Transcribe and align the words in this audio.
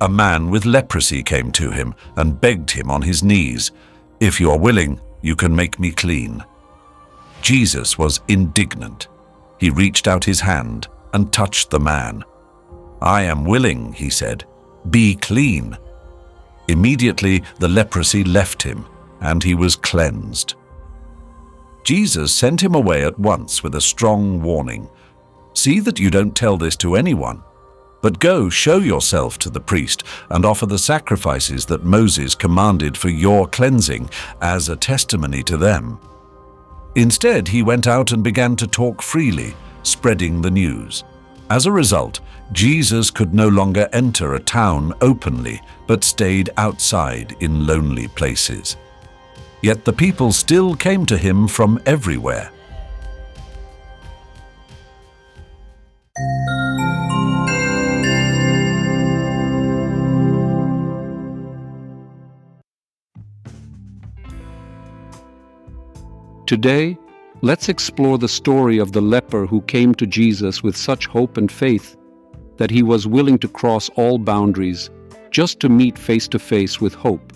a 0.00 0.08
man 0.08 0.50
with 0.50 0.66
leprosy 0.66 1.22
came 1.22 1.50
to 1.52 1.70
him 1.70 1.94
and 2.16 2.40
begged 2.40 2.70
him 2.70 2.90
on 2.90 3.02
his 3.02 3.22
knees, 3.22 3.72
If 4.20 4.40
you 4.40 4.50
are 4.50 4.58
willing, 4.58 5.00
you 5.22 5.36
can 5.36 5.54
make 5.54 5.80
me 5.80 5.90
clean. 5.90 6.44
Jesus 7.40 7.96
was 7.96 8.20
indignant. 8.28 9.08
He 9.58 9.70
reached 9.70 10.06
out 10.06 10.24
his 10.24 10.40
hand 10.40 10.88
and 11.12 11.32
touched 11.32 11.70
the 11.70 11.80
man. 11.80 12.24
I 13.00 13.22
am 13.22 13.44
willing, 13.44 13.92
he 13.92 14.10
said. 14.10 14.44
Be 14.90 15.14
clean. 15.14 15.76
Immediately 16.68 17.42
the 17.58 17.68
leprosy 17.68 18.24
left 18.24 18.62
him, 18.62 18.84
and 19.20 19.42
he 19.42 19.54
was 19.54 19.76
cleansed. 19.76 20.54
Jesus 21.84 22.32
sent 22.32 22.62
him 22.62 22.74
away 22.74 23.04
at 23.04 23.18
once 23.18 23.62
with 23.62 23.76
a 23.76 23.80
strong 23.80 24.42
warning. 24.42 24.88
See 25.54 25.80
that 25.80 26.00
you 26.00 26.10
don't 26.10 26.34
tell 26.34 26.56
this 26.56 26.76
to 26.78 26.96
anyone, 26.96 27.42
but 28.02 28.18
go 28.18 28.48
show 28.48 28.78
yourself 28.78 29.38
to 29.38 29.50
the 29.50 29.60
priest 29.60 30.04
and 30.30 30.44
offer 30.44 30.66
the 30.66 30.78
sacrifices 30.78 31.66
that 31.66 31.84
Moses 31.84 32.34
commanded 32.34 32.96
for 32.96 33.08
your 33.08 33.46
cleansing 33.46 34.10
as 34.40 34.68
a 34.68 34.76
testimony 34.76 35.42
to 35.44 35.56
them. 35.56 35.98
Instead, 36.94 37.48
he 37.48 37.62
went 37.62 37.86
out 37.86 38.12
and 38.12 38.24
began 38.24 38.56
to 38.56 38.66
talk 38.66 39.02
freely, 39.02 39.54
spreading 39.82 40.40
the 40.40 40.50
news. 40.50 41.04
As 41.50 41.66
a 41.66 41.72
result, 41.72 42.20
Jesus 42.52 43.10
could 43.10 43.34
no 43.34 43.48
longer 43.48 43.88
enter 43.92 44.34
a 44.34 44.40
town 44.40 44.94
openly, 45.00 45.60
but 45.86 46.04
stayed 46.04 46.50
outside 46.56 47.36
in 47.40 47.66
lonely 47.66 48.08
places. 48.08 48.76
Yet 49.62 49.84
the 49.84 49.92
people 49.92 50.32
still 50.32 50.74
came 50.74 51.06
to 51.06 51.16
him 51.16 51.48
from 51.48 51.80
everywhere. 51.86 52.50
Today, 66.46 66.96
let's 67.42 67.68
explore 67.68 68.18
the 68.18 68.28
story 68.28 68.78
of 68.78 68.92
the 68.92 69.00
leper 69.00 69.46
who 69.46 69.62
came 69.62 69.96
to 69.96 70.06
Jesus 70.06 70.62
with 70.62 70.76
such 70.76 71.06
hope 71.06 71.36
and 71.36 71.50
faith 71.50 71.96
that 72.56 72.70
he 72.70 72.84
was 72.84 73.04
willing 73.04 73.36
to 73.40 73.48
cross 73.48 73.88
all 73.96 74.16
boundaries 74.16 74.88
just 75.32 75.58
to 75.58 75.68
meet 75.68 75.98
face 75.98 76.28
to 76.28 76.38
face 76.38 76.80
with 76.80 76.94
hope, 76.94 77.32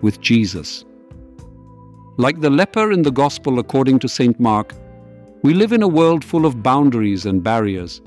with 0.00 0.22
Jesus. 0.22 0.86
Like 2.16 2.40
the 2.40 2.48
leper 2.48 2.92
in 2.92 3.02
the 3.02 3.10
Gospel 3.10 3.58
according 3.58 3.98
to 3.98 4.08
St. 4.08 4.40
Mark, 4.40 4.72
we 5.42 5.52
live 5.52 5.72
in 5.72 5.82
a 5.82 5.88
world 5.88 6.24
full 6.24 6.46
of 6.46 6.62
boundaries 6.62 7.26
and 7.26 7.42
barriers. 7.42 8.00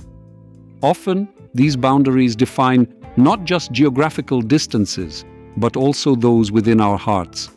Often, 0.81 1.29
these 1.53 1.75
boundaries 1.75 2.35
define 2.35 2.91
not 3.17 3.43
just 3.43 3.71
geographical 3.71 4.41
distances, 4.41 5.25
but 5.57 5.77
also 5.77 6.15
those 6.15 6.51
within 6.51 6.81
our 6.81 6.97
hearts. 6.97 7.51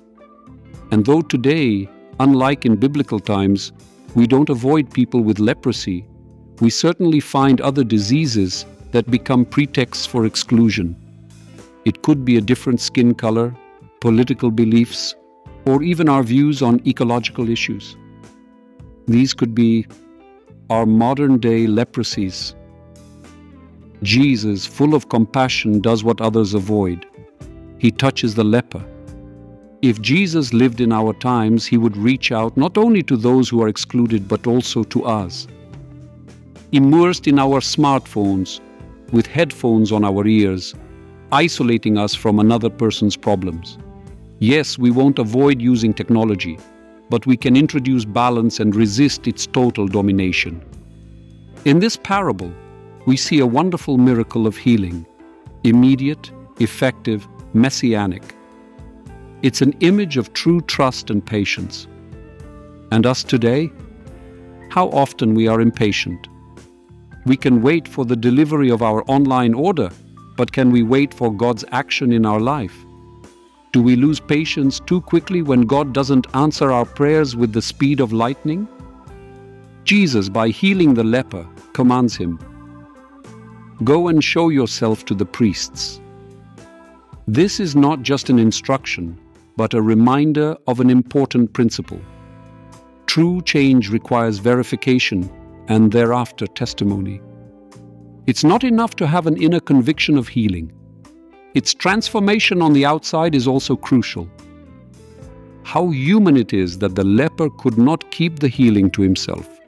And 0.91 1.07
though 1.07 1.23
today, 1.23 1.89
unlike 2.23 2.65
in 2.65 2.77
biblical 2.77 3.19
times, 3.19 3.73
we 4.15 4.29
don't 4.29 4.49
avoid 4.49 4.93
people 4.93 5.23
with 5.23 5.41
leprosy, 5.41 6.07
we 6.61 6.71
certainly 6.71 7.19
find 7.19 7.61
other 7.61 7.83
diseases 7.83 8.65
that 8.93 9.11
become 9.11 9.45
pretexts 9.45 10.07
for 10.07 10.25
exclusion. 10.25 10.95
It 11.85 12.03
could 12.03 12.25
be 12.25 12.37
a 12.37 12.47
different 12.53 12.81
skin 12.81 13.15
color, 13.15 13.53
political 14.01 14.53
beliefs, 14.53 15.17
or 15.65 15.83
even 15.83 16.09
our 16.09 16.23
views 16.23 16.63
on 16.63 16.87
ecological 16.87 17.49
issues. 17.49 17.97
These 19.09 19.35
could 19.35 19.53
be 19.53 19.87
our 20.71 20.87
modern 20.87 21.39
day 21.39 21.67
leprosies. 21.67 22.55
Jesus, 24.05 24.65
full 24.65 24.95
of 24.95 25.09
compassion, 25.09 25.81
does 25.81 26.05
what 26.05 26.21
others 26.21 26.55
avoid. 26.55 27.05
He 27.79 27.91
touches 27.91 28.37
the 28.37 28.45
leper. 28.45 28.85
If 29.83 30.01
Jesus 30.01 30.53
lived 30.53 30.81
in 30.81 30.93
our 30.93 31.13
times, 31.13 31.67
he 31.67 31.77
would 31.77 31.97
reach 31.97 32.31
out 32.31 32.57
not 32.57 32.79
only 32.79 33.03
to 33.03 33.17
those 33.17 33.49
who 33.49 33.61
are 33.63 33.69
excluded, 33.69 34.29
but 34.29 34.47
also 34.47 34.85
to 34.85 35.05
us. 35.05 35.49
Immersed 36.71 37.27
in 37.27 37.41
our 37.41 37.59
smartphones, 37.59 38.61
with 39.11 39.27
headphones 39.27 39.91
on 39.91 40.05
our 40.05 40.25
ears, 40.25 40.77
isolating 41.33 41.99
us 41.99 42.15
from 42.15 42.39
another 42.39 42.71
person's 42.71 43.17
problems. 43.17 43.77
Yes, 44.39 44.79
we 44.79 44.93
won't 44.93 45.19
avoid 45.19 45.61
using 45.61 45.93
technology, 45.93 46.61
but 47.11 47.27
we 47.27 47.37
can 47.37 47.57
introduce 47.57 48.05
balance 48.05 48.61
and 48.61 48.77
resist 48.77 49.27
its 49.27 49.49
total 49.49 49.89
domination. 49.89 50.63
In 51.65 51.81
this 51.81 51.97
parable, 51.97 52.53
we 53.07 53.17
see 53.17 53.41
a 53.41 53.47
wonderful 53.47 53.99
miracle 53.99 54.47
of 54.47 54.57
healing 54.57 55.07
immediate, 55.65 56.31
effective, 56.61 57.27
messianic. 57.53 58.35
It's 59.43 59.61
an 59.61 59.75
image 59.81 60.17
of 60.17 60.33
true 60.33 60.61
trust 60.61 61.11
and 61.11 61.25
patience. 61.25 61.89
And 62.93 63.07
us 63.07 63.25
today? 63.25 63.73
How 64.71 64.89
often 64.91 65.35
we 65.35 65.49
are 65.49 65.61
impatient, 65.61 66.29
we 67.27 67.37
can 67.37 67.63
wait 67.63 67.87
for 67.87 68.05
the 68.05 68.17
delivery 68.17 68.71
of 68.71 68.83
our 68.83 69.05
online 69.09 69.55
order, 69.55 69.91
but 70.37 70.53
can 70.53 70.71
we 70.71 70.83
wait 70.83 71.13
for 71.15 71.33
God's 71.33 71.65
action 71.71 72.13
in 72.13 72.27
our 72.27 72.41
life? 72.41 72.77
Do 73.73 73.83
we 73.83 73.97
lose 73.97 74.21
patience 74.21 74.81
too 74.81 75.01
quickly 75.01 75.43
when 75.43 75.63
God 75.63 75.93
doesn't 75.93 76.27
answer 76.35 76.71
our 76.71 76.85
prayers 76.85 77.37
with 77.37 77.53
the 77.53 77.63
speed 77.63 78.01
of 78.01 78.13
lightning? 78.13 78.69
Jesus, 79.85 80.29
by 80.29 80.49
healing 80.49 80.95
the 80.95 81.05
leper, 81.05 81.47
commands 81.73 82.17
him 82.17 82.39
Go 83.83 84.09
and 84.09 84.23
show 84.23 84.49
yourself 84.51 85.05
to 85.07 85.15
the 85.15 85.27
priests. 85.27 86.01
This 87.27 87.59
is 87.59 87.75
not 87.75 88.03
just 88.03 88.31
an 88.31 88.39
instruction, 88.39 89.19
but 89.57 89.75
a 89.75 89.83
reminder 89.83 90.57
of 90.67 90.81
an 90.81 90.91
important 90.91 91.53
principle. 91.53 92.01
True 93.07 93.43
change 93.43 93.91
requires 93.91 94.39
verification 94.39 95.31
and 95.69 95.93
thereafter 95.93 96.47
testimony. 96.47 97.21
It's 98.27 98.45
not 98.45 98.65
enough 98.65 98.95
to 98.97 99.07
have 99.07 99.27
an 99.27 99.41
inner 99.43 99.61
conviction 99.61 100.17
of 100.17 100.29
healing. 100.29 100.73
Its 101.55 101.75
transformation 101.75 102.63
on 102.63 102.73
the 102.73 102.87
outside 102.87 103.35
is 103.35 103.47
also 103.47 103.77
crucial. 103.77 104.29
How 105.65 105.91
human 105.91 106.37
it 106.37 106.53
is 106.53 106.79
that 106.79 106.95
the 106.95 107.05
leper 107.05 107.51
could 107.51 107.79
not 107.79 108.11
keep 108.11 108.39
the 108.39 108.49
healing 108.49 108.91
to 108.93 109.03
himself. 109.03 109.61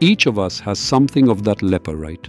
Each 0.00 0.26
of 0.26 0.38
us 0.38 0.60
has 0.60 0.78
something 0.78 1.28
of 1.28 1.42
that 1.44 1.60
leper 1.60 1.96
right. 1.96 2.28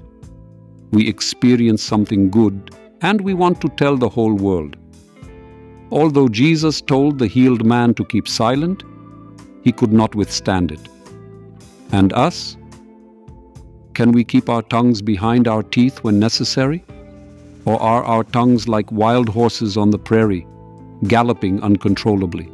We 0.91 1.07
experience 1.07 1.83
something 1.83 2.29
good 2.29 2.75
and 3.01 3.21
we 3.21 3.33
want 3.33 3.61
to 3.61 3.69
tell 3.69 3.95
the 3.95 4.09
whole 4.09 4.33
world. 4.33 4.75
Although 5.91 6.29
Jesus 6.29 6.81
told 6.81 7.17
the 7.17 7.27
healed 7.27 7.65
man 7.65 7.93
to 7.95 8.05
keep 8.05 8.27
silent, 8.27 8.83
he 9.63 9.71
could 9.71 9.91
not 9.91 10.13
withstand 10.13 10.71
it. 10.71 10.87
And 11.91 12.13
us? 12.13 12.57
Can 13.95 14.11
we 14.11 14.23
keep 14.23 14.49
our 14.49 14.61
tongues 14.61 15.01
behind 15.01 15.47
our 15.47 15.63
teeth 15.63 16.03
when 16.03 16.19
necessary? 16.19 16.85
Or 17.65 17.81
are 17.81 18.03
our 18.03 18.23
tongues 18.23 18.67
like 18.67 18.91
wild 18.91 19.29
horses 19.29 19.77
on 19.77 19.89
the 19.89 19.97
prairie, 19.97 20.47
galloping 21.07 21.61
uncontrollably? 21.61 22.49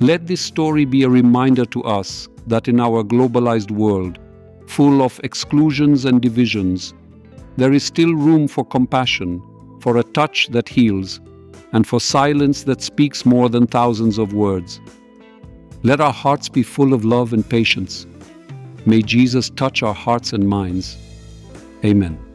Let 0.00 0.26
this 0.26 0.40
story 0.40 0.84
be 0.84 1.04
a 1.04 1.08
reminder 1.08 1.64
to 1.66 1.82
us 1.84 2.28
that 2.46 2.68
in 2.68 2.80
our 2.80 3.02
globalized 3.04 3.70
world, 3.70 4.18
full 4.66 5.02
of 5.02 5.20
exclusions 5.24 6.04
and 6.04 6.20
divisions, 6.20 6.94
there 7.56 7.72
is 7.72 7.84
still 7.84 8.14
room 8.14 8.48
for 8.48 8.64
compassion, 8.64 9.42
for 9.80 9.96
a 9.96 10.02
touch 10.02 10.48
that 10.48 10.68
heals, 10.68 11.20
and 11.72 11.86
for 11.86 12.00
silence 12.00 12.64
that 12.64 12.82
speaks 12.82 13.26
more 13.26 13.48
than 13.48 13.66
thousands 13.66 14.18
of 14.18 14.32
words. 14.32 14.80
Let 15.82 16.00
our 16.00 16.12
hearts 16.12 16.48
be 16.48 16.62
full 16.62 16.92
of 16.92 17.04
love 17.04 17.32
and 17.32 17.48
patience. 17.48 18.06
May 18.86 19.02
Jesus 19.02 19.50
touch 19.50 19.82
our 19.82 19.94
hearts 19.94 20.32
and 20.32 20.48
minds. 20.48 20.96
Amen. 21.84 22.27